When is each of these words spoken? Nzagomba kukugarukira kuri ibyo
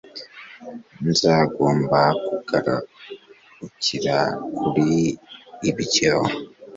Nzagomba 1.09 2.01
kukugarukira 2.27 4.17
kuri 4.59 4.93
ibyo 5.69 6.15